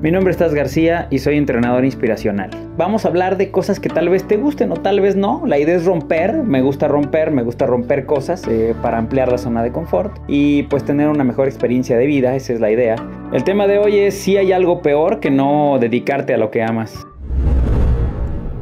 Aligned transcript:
Mi 0.00 0.12
nombre 0.12 0.30
es 0.30 0.36
Taz 0.36 0.54
García 0.54 1.08
y 1.10 1.18
soy 1.18 1.38
entrenador 1.38 1.84
inspiracional. 1.84 2.50
Vamos 2.76 3.04
a 3.04 3.08
hablar 3.08 3.36
de 3.36 3.50
cosas 3.50 3.80
que 3.80 3.88
tal 3.88 4.08
vez 4.08 4.28
te 4.28 4.36
gusten 4.36 4.70
o 4.70 4.76
tal 4.76 5.00
vez 5.00 5.16
no. 5.16 5.42
La 5.44 5.58
idea 5.58 5.74
es 5.74 5.86
romper, 5.86 6.44
me 6.44 6.62
gusta 6.62 6.86
romper, 6.86 7.32
me 7.32 7.42
gusta 7.42 7.66
romper 7.66 8.06
cosas 8.06 8.46
eh, 8.46 8.76
para 8.80 8.98
ampliar 8.98 9.32
la 9.32 9.38
zona 9.38 9.60
de 9.60 9.72
confort 9.72 10.16
y 10.28 10.62
pues 10.64 10.84
tener 10.84 11.08
una 11.08 11.24
mejor 11.24 11.48
experiencia 11.48 11.98
de 11.98 12.06
vida, 12.06 12.36
esa 12.36 12.52
es 12.52 12.60
la 12.60 12.70
idea. 12.70 12.94
El 13.32 13.42
tema 13.42 13.66
de 13.66 13.80
hoy 13.80 13.96
es 13.96 14.14
si 14.14 14.36
hay 14.36 14.52
algo 14.52 14.82
peor 14.82 15.18
que 15.18 15.32
no 15.32 15.78
dedicarte 15.80 16.32
a 16.32 16.38
lo 16.38 16.52
que 16.52 16.62
amas. 16.62 16.94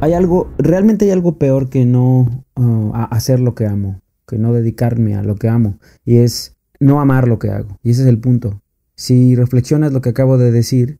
Hay 0.01 0.13
algo, 0.13 0.51
realmente 0.57 1.05
hay 1.05 1.11
algo 1.11 1.37
peor 1.37 1.69
que 1.69 1.85
no 1.85 2.45
uh, 2.55 2.91
hacer 3.11 3.39
lo 3.39 3.53
que 3.53 3.67
amo, 3.67 4.01
que 4.27 4.39
no 4.39 4.53
dedicarme 4.53 5.15
a 5.15 5.21
lo 5.21 5.35
que 5.35 5.49
amo 5.49 5.77
y 6.03 6.17
es 6.17 6.57
no 6.79 6.99
amar 6.99 7.27
lo 7.27 7.37
que 7.37 7.51
hago. 7.51 7.77
Y 7.83 7.91
ese 7.91 8.01
es 8.01 8.07
el 8.07 8.17
punto. 8.17 8.63
Si 8.95 9.35
reflexionas 9.35 9.93
lo 9.93 10.01
que 10.01 10.09
acabo 10.09 10.39
de 10.39 10.51
decir, 10.51 10.97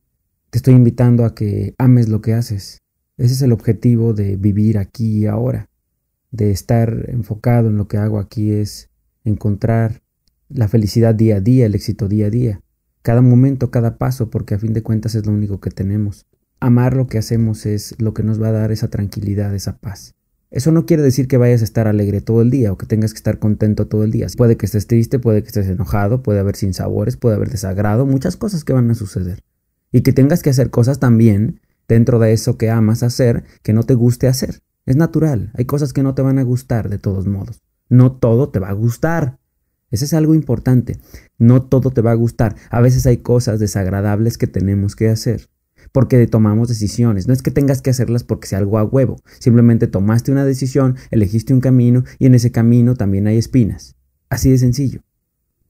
te 0.49 0.59
estoy 0.59 0.75
invitando 0.75 1.25
a 1.25 1.35
que 1.35 1.75
ames 1.77 2.07
lo 2.07 2.21
que 2.21 2.33
haces. 2.33 2.79
Ese 3.17 3.33
es 3.33 3.41
el 3.41 3.51
objetivo 3.51 4.13
de 4.13 4.37
vivir 4.37 4.77
aquí 4.77 5.19
y 5.19 5.25
ahora, 5.25 5.69
de 6.31 6.51
estar 6.51 7.05
enfocado 7.09 7.67
en 7.67 7.77
lo 7.77 7.87
que 7.87 7.97
hago 7.97 8.19
aquí 8.19 8.51
es 8.51 8.89
encontrar 9.23 10.01
la 10.49 10.67
felicidad 10.67 11.15
día 11.15 11.37
a 11.37 11.39
día, 11.41 11.65
el 11.65 11.75
éxito 11.75 12.07
día 12.07 12.27
a 12.27 12.29
día, 12.29 12.61
cada 13.01 13.21
momento, 13.21 13.71
cada 13.71 13.97
paso, 13.97 14.29
porque 14.29 14.55
a 14.55 14.59
fin 14.59 14.73
de 14.73 14.83
cuentas 14.83 15.15
es 15.15 15.25
lo 15.25 15.33
único 15.33 15.59
que 15.59 15.71
tenemos. 15.71 16.25
Amar 16.59 16.95
lo 16.95 17.07
que 17.07 17.17
hacemos 17.17 17.65
es 17.65 17.95
lo 17.99 18.13
que 18.13 18.23
nos 18.23 18.41
va 18.41 18.49
a 18.49 18.53
dar 18.53 18.71
esa 18.71 18.89
tranquilidad, 18.89 19.53
esa 19.53 19.77
paz. 19.77 20.15
Eso 20.49 20.71
no 20.71 20.85
quiere 20.85 21.03
decir 21.03 21.27
que 21.27 21.37
vayas 21.37 21.61
a 21.61 21.65
estar 21.65 21.87
alegre 21.87 22.21
todo 22.21 22.41
el 22.41 22.49
día 22.49 22.71
o 22.71 22.77
que 22.77 22.85
tengas 22.85 23.11
que 23.11 23.17
estar 23.17 23.37
contento 23.37 23.87
todo 23.87 24.05
el 24.05 24.11
día. 24.11 24.27
Puede 24.37 24.55
que 24.55 24.65
estés 24.65 24.87
triste, 24.87 25.19
puede 25.19 25.41
que 25.41 25.47
estés 25.47 25.67
enojado, 25.67 26.23
puede 26.23 26.39
haber 26.39 26.55
sinsabores, 26.55 27.17
puede 27.17 27.35
haber 27.35 27.49
desagrado, 27.49 28.05
muchas 28.05 28.37
cosas 28.37 28.63
que 28.63 28.71
van 28.71 28.89
a 28.89 28.95
suceder 28.95 29.43
y 29.97 30.01
que 30.01 30.13
tengas 30.13 30.43
que 30.43 30.51
hacer 30.51 30.69
cosas 30.69 30.99
también 30.99 31.59
dentro 31.87 32.19
de 32.19 32.31
eso 32.31 32.55
que 32.55 32.69
amas 32.69 33.01
hacer 33.01 33.45
que 33.63 33.73
no 33.73 33.81
te 33.81 33.95
guste 33.95 34.27
hacer. 34.27 34.61
Es 34.85 34.95
natural, 34.95 35.51
hay 35.55 35.65
cosas 35.65 35.91
que 35.91 36.03
no 36.03 36.13
te 36.13 36.21
van 36.21 36.37
a 36.37 36.43
gustar 36.43 36.87
de 36.87 36.99
todos 36.99 37.25
modos. 37.25 37.63
No 37.89 38.11
todo 38.11 38.49
te 38.49 38.59
va 38.59 38.69
a 38.69 38.73
gustar. 38.73 39.39
Eso 39.89 40.05
es 40.05 40.13
algo 40.13 40.35
importante. 40.35 40.99
No 41.39 41.63
todo 41.63 41.89
te 41.89 42.01
va 42.01 42.11
a 42.11 42.13
gustar. 42.13 42.55
A 42.69 42.79
veces 42.79 43.07
hay 43.07 43.17
cosas 43.17 43.59
desagradables 43.59 44.37
que 44.37 44.45
tenemos 44.45 44.95
que 44.95 45.09
hacer 45.09 45.49
porque 45.91 46.27
tomamos 46.27 46.67
decisiones. 46.67 47.27
No 47.27 47.33
es 47.33 47.41
que 47.41 47.49
tengas 47.49 47.81
que 47.81 47.89
hacerlas 47.89 48.23
porque 48.23 48.47
sea 48.47 48.59
algo 48.59 48.77
a 48.77 48.83
huevo. 48.83 49.15
Simplemente 49.39 49.87
tomaste 49.87 50.31
una 50.31 50.45
decisión, 50.45 50.95
elegiste 51.09 51.55
un 51.55 51.59
camino 51.59 52.03
y 52.19 52.27
en 52.27 52.35
ese 52.35 52.51
camino 52.51 52.93
también 52.93 53.25
hay 53.25 53.39
espinas. 53.39 53.95
Así 54.29 54.51
de 54.51 54.59
sencillo. 54.59 55.01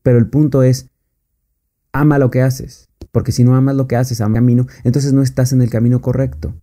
Pero 0.04 0.18
el 0.18 0.28
punto 0.28 0.64
es, 0.64 0.90
ama 1.94 2.20
lo 2.20 2.30
que 2.30 2.42
haces. 2.42 2.90
Porque 3.12 3.32
si 3.32 3.44
no 3.44 3.56
amas 3.56 3.76
lo 3.76 3.88
que 3.88 3.96
haces, 3.96 4.22
amas 4.22 4.38
el 4.38 4.42
camino, 4.42 4.68
entonces 4.84 5.14
no 5.14 5.22
estás 5.22 5.54
en 5.54 5.62
el 5.62 5.70
camino 5.70 6.02
correcto. 6.02 6.54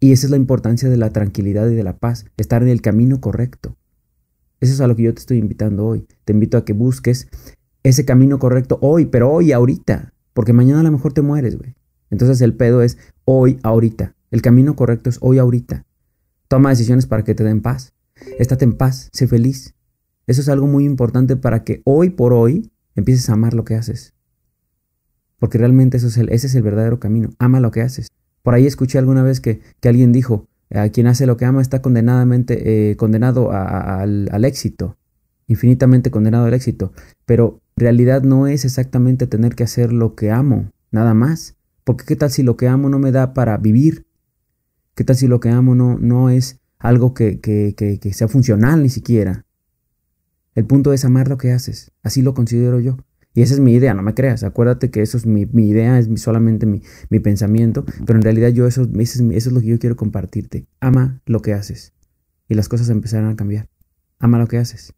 Y 0.00 0.12
esa 0.12 0.26
es 0.26 0.30
la 0.30 0.36
importancia 0.36 0.88
de 0.88 0.96
la 0.96 1.10
tranquilidad 1.10 1.68
y 1.68 1.74
de 1.74 1.82
la 1.82 1.98
paz, 1.98 2.24
estar 2.36 2.62
en 2.62 2.68
el 2.68 2.80
camino 2.80 3.20
correcto. 3.20 3.76
Eso 4.60 4.74
es 4.74 4.80
a 4.80 4.86
lo 4.86 4.96
que 4.96 5.04
yo 5.04 5.14
te 5.14 5.20
estoy 5.20 5.38
invitando 5.38 5.86
hoy. 5.86 6.06
Te 6.24 6.32
invito 6.32 6.56
a 6.58 6.64
que 6.64 6.72
busques 6.72 7.28
ese 7.82 8.04
camino 8.04 8.38
correcto 8.38 8.78
hoy, 8.82 9.06
pero 9.06 9.30
hoy, 9.30 9.52
ahorita. 9.52 10.12
Porque 10.34 10.52
mañana 10.52 10.80
a 10.80 10.84
lo 10.84 10.92
mejor 10.92 11.12
te 11.12 11.22
mueres, 11.22 11.56
güey. 11.56 11.74
Entonces 12.10 12.40
el 12.40 12.54
pedo 12.54 12.82
es 12.82 12.98
hoy, 13.24 13.58
ahorita. 13.62 14.14
El 14.30 14.42
camino 14.42 14.76
correcto 14.76 15.08
es 15.08 15.18
hoy, 15.20 15.38
ahorita. 15.38 15.86
Toma 16.48 16.70
decisiones 16.70 17.06
para 17.06 17.24
que 17.24 17.34
te 17.34 17.44
den 17.44 17.62
paz. 17.62 17.94
Estate 18.38 18.64
en 18.64 18.74
paz, 18.74 19.08
sé 19.12 19.26
feliz. 19.26 19.74
Eso 20.26 20.40
es 20.40 20.48
algo 20.48 20.66
muy 20.66 20.84
importante 20.84 21.36
para 21.36 21.64
que 21.64 21.80
hoy 21.84 22.10
por 22.10 22.32
hoy 22.32 22.70
empieces 22.94 23.28
a 23.30 23.34
amar 23.34 23.54
lo 23.54 23.64
que 23.64 23.76
haces. 23.76 24.14
Porque 25.40 25.58
realmente 25.58 25.96
eso 25.96 26.06
es 26.06 26.16
el, 26.18 26.28
ese 26.28 26.46
es 26.46 26.54
el 26.54 26.62
verdadero 26.62 27.00
camino. 27.00 27.30
Ama 27.38 27.58
lo 27.58 27.72
que 27.72 27.80
haces. 27.80 28.08
Por 28.42 28.54
ahí 28.54 28.66
escuché 28.66 28.98
alguna 28.98 29.22
vez 29.22 29.40
que, 29.40 29.60
alguien 29.82 30.12
dijo, 30.12 30.46
a 30.70 30.88
quien 30.90 31.08
hace 31.08 31.26
lo 31.26 31.36
que 31.36 31.46
ama 31.46 31.62
está 31.62 31.82
condenadamente, 31.82 32.90
eh, 32.90 32.96
condenado 32.96 33.50
al, 33.50 34.44
éxito, 34.44 34.96
infinitamente 35.48 36.10
condenado 36.10 36.44
al 36.44 36.54
éxito. 36.54 36.92
Pero 37.24 37.60
realidad 37.74 38.22
no 38.22 38.46
es 38.46 38.64
exactamente 38.64 39.26
tener 39.26 39.54
que 39.54 39.64
hacer 39.64 39.92
lo 39.92 40.14
que 40.14 40.30
amo, 40.30 40.70
nada 40.90 41.14
más. 41.14 41.56
Porque 41.84 42.04
qué 42.04 42.16
tal 42.16 42.30
si 42.30 42.42
lo 42.42 42.56
que 42.56 42.68
amo 42.68 42.90
no 42.90 42.98
me 42.98 43.10
da 43.10 43.32
para 43.32 43.56
vivir? 43.56 44.06
¿Qué 44.94 45.04
tal 45.04 45.16
si 45.16 45.26
lo 45.26 45.40
que 45.40 45.48
amo 45.48 45.74
no, 45.74 45.98
no 45.98 46.28
es 46.28 46.60
algo 46.78 47.14
que, 47.14 47.40
que, 47.40 47.74
que, 47.74 47.98
que 47.98 48.12
sea 48.12 48.28
funcional 48.28 48.82
ni 48.82 48.90
siquiera? 48.90 49.46
El 50.54 50.66
punto 50.66 50.92
es 50.92 51.06
amar 51.06 51.28
lo 51.28 51.38
que 51.38 51.52
haces. 51.52 51.92
Así 52.02 52.20
lo 52.20 52.34
considero 52.34 52.80
yo. 52.80 52.98
Y 53.34 53.42
esa 53.42 53.54
es 53.54 53.60
mi 53.60 53.72
idea, 53.72 53.94
no 53.94 54.02
me 54.02 54.14
creas. 54.14 54.42
Acuérdate 54.42 54.90
que 54.90 55.02
eso 55.02 55.16
es 55.16 55.26
mi, 55.26 55.42
idea, 55.42 55.98
es 55.98 56.08
solamente 56.20 56.66
mi, 56.66 56.82
pensamiento. 57.20 57.84
Pero 58.04 58.18
en 58.18 58.22
realidad 58.22 58.48
yo 58.48 58.66
eso, 58.66 58.88
eso, 58.98 59.30
es, 59.30 59.46
lo 59.46 59.60
que 59.60 59.66
yo 59.66 59.78
quiero 59.78 59.96
compartirte. 59.96 60.66
Ama 60.80 61.20
lo 61.26 61.40
que 61.40 61.52
haces. 61.52 61.92
Y 62.48 62.54
las 62.54 62.68
cosas 62.68 62.88
empezarán 62.90 63.30
a 63.30 63.36
cambiar. 63.36 63.68
Ama 64.18 64.38
lo 64.38 64.48
que 64.48 64.58
haces. 64.58 64.94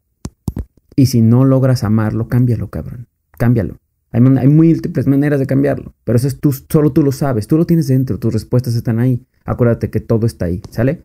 Y 0.95 1.07
si 1.07 1.21
no 1.21 1.45
logras 1.45 1.83
amarlo, 1.83 2.27
cámbialo, 2.27 2.69
cabrón. 2.69 3.07
Cámbialo. 3.37 3.77
Hay, 4.11 4.21
hay 4.37 4.47
múltiples 4.47 5.05
maneras 5.07 5.39
de 5.39 5.45
cambiarlo. 5.45 5.93
Pero 6.03 6.17
eso 6.17 6.27
es 6.27 6.39
tú, 6.39 6.51
solo 6.51 6.91
tú 6.91 7.03
lo 7.03 7.11
sabes. 7.11 7.47
Tú 7.47 7.57
lo 7.57 7.65
tienes 7.65 7.87
dentro. 7.87 8.17
Tus 8.17 8.33
respuestas 8.33 8.75
están 8.75 8.99
ahí. 8.99 9.25
Acuérdate 9.45 9.91
que 9.91 9.99
todo 9.99 10.25
está 10.25 10.45
ahí. 10.45 10.61
¿Sale? 10.71 11.03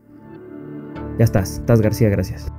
Ya 1.19 1.25
estás. 1.25 1.59
Estás 1.59 1.83
García, 1.83 2.09
gracias. 2.09 2.51